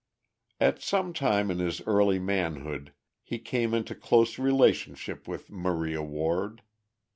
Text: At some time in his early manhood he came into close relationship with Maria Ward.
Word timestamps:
At 0.59 0.81
some 0.81 1.13
time 1.13 1.51
in 1.51 1.59
his 1.59 1.79
early 1.81 2.17
manhood 2.17 2.91
he 3.21 3.37
came 3.37 3.75
into 3.75 3.93
close 3.93 4.39
relationship 4.39 5.27
with 5.27 5.51
Maria 5.51 6.01
Ward. 6.01 6.63